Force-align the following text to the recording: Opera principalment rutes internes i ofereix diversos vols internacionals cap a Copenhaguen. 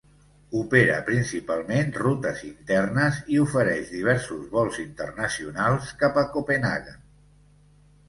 Opera 0.59 0.95
principalment 1.09 1.91
rutes 2.05 2.41
internes 2.49 3.21
i 3.35 3.39
ofereix 3.45 3.95
diversos 3.99 4.43
vols 4.57 4.83
internacionals 4.89 5.97
cap 6.05 6.23
a 6.27 6.29
Copenhaguen. 6.37 7.03